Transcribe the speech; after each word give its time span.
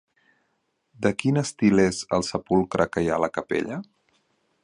De 1.05 1.11
quin 1.23 1.37
estil 1.41 1.83
és 1.83 2.01
el 2.19 2.27
sepulcre 2.29 2.89
que 2.95 3.05
hi 3.05 3.11
ha 3.11 3.19
a 3.21 3.25
la 3.27 3.33
capella? 3.39 3.79